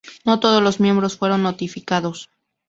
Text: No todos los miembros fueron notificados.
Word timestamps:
No 0.25 0.39
todos 0.39 0.63
los 0.63 0.79
miembros 0.79 1.15
fueron 1.15 1.43
notificados. 1.43 2.31